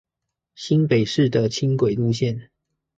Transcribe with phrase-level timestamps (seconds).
[0.55, 2.49] 新北市的輕軌路線